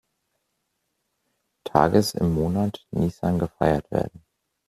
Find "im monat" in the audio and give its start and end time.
2.15-2.87